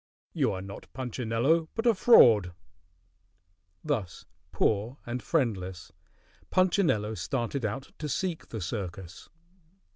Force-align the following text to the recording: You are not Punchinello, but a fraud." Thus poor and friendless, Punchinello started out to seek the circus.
You 0.33 0.51
are 0.51 0.63
not 0.63 0.91
Punchinello, 0.93 1.69
but 1.75 1.85
a 1.85 1.93
fraud." 1.93 2.53
Thus 3.83 4.25
poor 4.51 4.97
and 5.05 5.21
friendless, 5.21 5.91
Punchinello 6.49 7.13
started 7.13 7.63
out 7.63 7.91
to 7.99 8.09
seek 8.09 8.47
the 8.47 8.61
circus. 8.61 9.29